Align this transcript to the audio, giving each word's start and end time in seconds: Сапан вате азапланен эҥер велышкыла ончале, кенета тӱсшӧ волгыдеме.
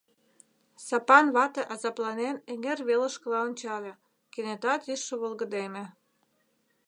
Сапан 0.85 1.25
вате 1.35 1.61
азапланен 1.73 2.35
эҥер 2.51 2.79
велышкыла 2.87 3.39
ончале, 3.47 3.93
кенета 4.33 4.73
тӱсшӧ 4.83 5.15
волгыдеме. 5.21 5.85